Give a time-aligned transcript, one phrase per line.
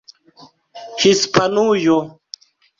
[0.99, 1.97] Hispanujo